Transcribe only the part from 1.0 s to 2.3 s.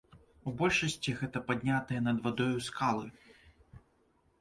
гэта паднятыя над